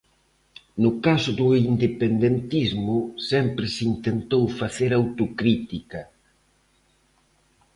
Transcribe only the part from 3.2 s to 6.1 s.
sempre se intentou facer autocrítica.